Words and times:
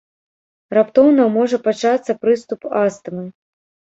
Раптоўна 0.77 1.25
можа 1.35 1.59
пачацца 1.67 2.15
прыступ 2.23 2.65
астмы. 2.85 3.23